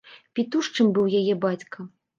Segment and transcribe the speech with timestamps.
[0.39, 1.91] Пітушчым быў яе бацька.